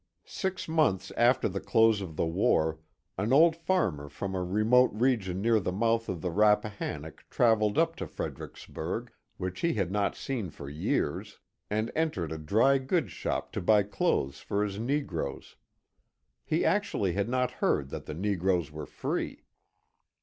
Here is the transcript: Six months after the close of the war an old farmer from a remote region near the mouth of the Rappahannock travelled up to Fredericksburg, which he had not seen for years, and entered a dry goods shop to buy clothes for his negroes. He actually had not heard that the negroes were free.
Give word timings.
Six 0.25 0.67
months 0.67 1.11
after 1.15 1.47
the 1.47 1.59
close 1.59 2.01
of 2.01 2.15
the 2.15 2.25
war 2.25 2.79
an 3.19 3.31
old 3.31 3.55
farmer 3.55 4.09
from 4.09 4.33
a 4.33 4.43
remote 4.43 4.89
region 4.93 5.43
near 5.43 5.59
the 5.59 5.71
mouth 5.71 6.09
of 6.09 6.21
the 6.21 6.31
Rappahannock 6.31 7.25
travelled 7.29 7.77
up 7.77 7.95
to 7.97 8.07
Fredericksburg, 8.07 9.11
which 9.37 9.59
he 9.59 9.75
had 9.75 9.91
not 9.91 10.15
seen 10.15 10.49
for 10.49 10.67
years, 10.67 11.37
and 11.69 11.91
entered 11.95 12.31
a 12.31 12.39
dry 12.39 12.79
goods 12.79 13.11
shop 13.11 13.51
to 13.51 13.61
buy 13.61 13.83
clothes 13.83 14.39
for 14.39 14.63
his 14.63 14.79
negroes. 14.79 15.55
He 16.45 16.65
actually 16.65 17.13
had 17.13 17.29
not 17.29 17.51
heard 17.61 17.89
that 17.91 18.07
the 18.07 18.15
negroes 18.15 18.71
were 18.71 18.87
free. 18.87 19.43